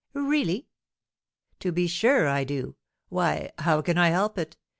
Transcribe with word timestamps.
"Really?" 0.15 0.65
"To 1.59 1.71
be 1.71 1.85
sure 1.85 2.27
I 2.27 2.43
do. 2.43 2.75
Why, 3.09 3.51
how 3.59 3.83
can 3.83 3.99
I 3.99 4.09
help 4.09 4.39
it? 4.39 4.57